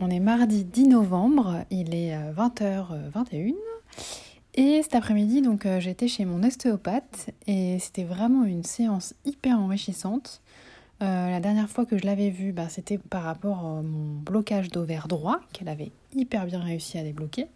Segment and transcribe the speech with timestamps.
[0.00, 3.54] On est mardi 10 novembre, il est 20h21.
[4.54, 9.58] Et cet après-midi, donc euh, j'étais chez mon ostéopathe et c'était vraiment une séance hyper
[9.58, 10.40] enrichissante.
[11.02, 14.68] Euh, la dernière fois que je l'avais vue, bah, c'était par rapport à mon blocage
[14.68, 17.46] d'ovaire droit, qu'elle avait hyper bien réussi à débloquer.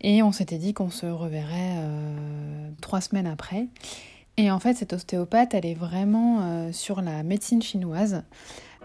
[0.00, 3.66] Et on s'était dit qu'on se reverrait euh, trois semaines après.
[4.36, 8.24] Et en fait, cette ostéopathe, elle est vraiment sur la médecine chinoise.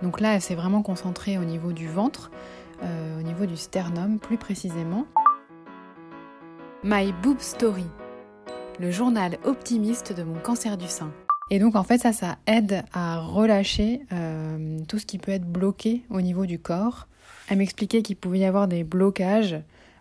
[0.03, 2.29] Donc là, elle s'est vraiment concentrée au niveau du ventre.
[2.83, 5.05] Euh, au niveau du sternum plus précisément.
[6.83, 7.85] My Boob Story,
[8.79, 11.11] le journal optimiste de mon cancer du sein.
[11.49, 15.45] Et donc en fait ça, ça aide à relâcher euh, tout ce qui peut être
[15.45, 17.07] bloqué au niveau du corps.
[17.49, 19.59] Elle m'expliquait qu'il pouvait y avoir des blocages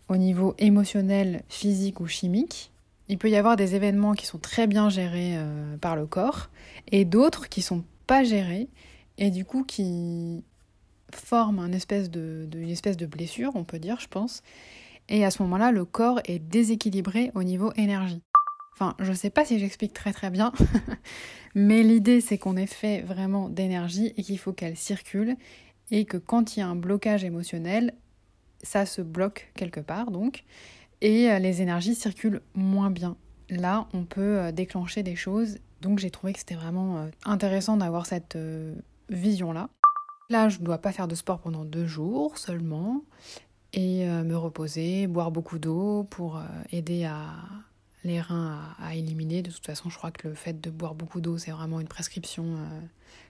[0.08, 2.70] au niveau émotionnel, physique ou chimique.
[3.08, 6.48] Il peut y avoir des événements qui sont très bien gérés euh, par le corps
[6.92, 8.68] et d'autres qui sont pas gérés
[9.16, 10.44] et du coup qui
[11.14, 14.42] forme une espèce de, une espèce de blessure, on peut dire, je pense.
[15.08, 18.22] Et à ce moment-là, le corps est déséquilibré au niveau énergie.
[18.74, 20.52] Enfin, je ne sais pas si j'explique très très bien,
[21.54, 25.36] mais l'idée c'est qu'on est fait vraiment d'énergie et qu'il faut qu'elle circule
[25.90, 27.94] et que quand il y a un blocage émotionnel,
[28.62, 30.44] ça se bloque quelque part donc
[31.00, 33.16] et euh, les énergies circulent moins bien.
[33.50, 35.58] Là, on peut euh, déclencher des choses.
[35.80, 38.36] Donc j'ai trouvé que c'était vraiment euh, intéressant d'avoir cette
[39.08, 39.70] vision-là.
[40.30, 43.02] Là, je ne dois pas faire de sport pendant deux jours seulement
[43.72, 47.30] et euh, me reposer, boire beaucoup d'eau pour euh, aider à,
[48.04, 49.40] les reins à, éliminer.
[49.40, 51.88] De toute façon, je crois que le fait de boire beaucoup d'eau, c'est vraiment une
[51.88, 52.80] prescription euh,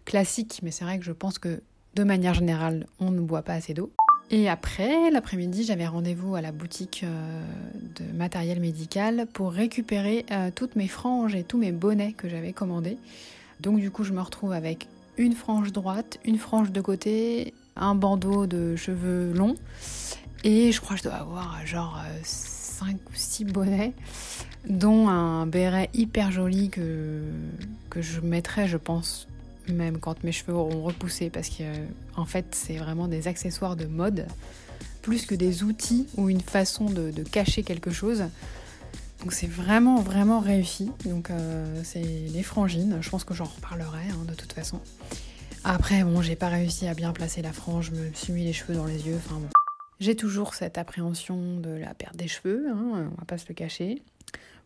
[0.06, 1.62] classique, mais c'est vrai que je pense que
[1.94, 3.92] de manière générale, on ne boit pas assez d'eau.
[4.32, 10.86] Et après, l'après-midi, j'avais rendez-vous à la boutique de matériel médical pour récupérer toutes mes
[10.86, 12.98] franges et tous mes bonnets que j'avais commandés.
[13.60, 14.86] Donc du coup, je me retrouve avec
[15.18, 19.56] une frange droite, une frange de côté, un bandeau de cheveux longs.
[20.44, 23.92] Et je crois que je dois avoir genre 5 ou 6 bonnets,
[24.68, 27.22] dont un béret hyper joli que,
[27.90, 29.26] que je mettrai, je pense,
[29.68, 33.86] même quand mes cheveux auront repoussé, parce qu'en en fait, c'est vraiment des accessoires de
[33.86, 34.26] mode,
[35.02, 38.24] plus que des outils ou une façon de, cacher quelque chose.
[39.28, 40.90] Donc c'est vraiment vraiment réussi.
[41.04, 42.96] Donc euh, c'est les frangines.
[43.02, 44.80] Je pense que j'en reparlerai hein, de toute façon.
[45.64, 47.90] Après bon, j'ai pas réussi à bien placer la frange.
[47.92, 49.16] Je me suis mis les cheveux dans les yeux.
[49.18, 49.48] Enfin bon.
[50.00, 52.70] J'ai toujours cette appréhension de la perte des cheveux.
[52.70, 54.02] Hein, on va pas se le cacher.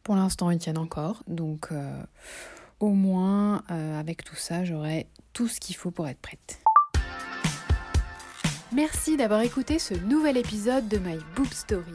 [0.05, 1.25] Pour l'instant, ils tiennent encore.
[1.27, 2.01] Donc euh,
[2.79, 6.61] au moins euh, avec tout ça, j'aurai tout ce qu'il faut pour être prête.
[8.73, 11.91] Merci d'avoir écouté ce nouvel épisode de My Boob Story.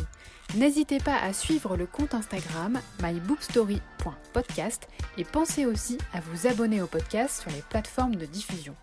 [0.55, 4.87] N'hésitez pas à suivre le compte Instagram myboobstory.podcast
[5.17, 8.75] et pensez aussi à vous abonner au podcast sur les plateformes de diffusion.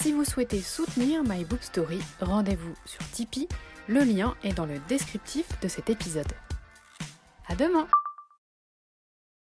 [0.00, 1.46] Si vous souhaitez soutenir My
[2.20, 3.48] rendez-vous sur Tipeee,
[3.88, 6.32] le lien est dans le descriptif de cet épisode.
[7.48, 7.88] À demain!